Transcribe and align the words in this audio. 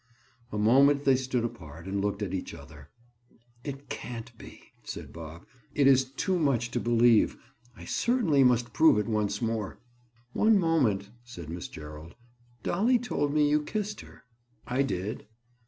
A 0.51 0.57
moment 0.57 1.05
they 1.05 1.15
stood 1.15 1.45
apart 1.45 1.85
and 1.85 2.01
looked 2.01 2.23
at 2.23 2.33
each 2.33 2.55
other. 2.55 2.89
"It 3.63 3.87
can't 3.87 4.35
be," 4.35 4.59
said 4.83 5.13
Bob. 5.13 5.45
"It 5.75 5.85
is 5.85 6.05
too 6.05 6.39
much 6.39 6.71
to 6.71 6.79
believe. 6.79 7.37
I 7.77 7.85
certainly 7.85 8.43
must 8.43 8.73
prove 8.73 8.97
it 8.97 9.05
once 9.05 9.43
more." 9.43 9.77
"One 10.33 10.57
moment," 10.57 11.11
said 11.23 11.51
Miss 11.51 11.67
Gerald. 11.67 12.15
"Dolly 12.63 12.97
told 12.97 13.31
me 13.31 13.47
you 13.47 13.61
kissed 13.61 14.01
her." 14.01 14.23
"I 14.65 14.81
did." 14.81 15.27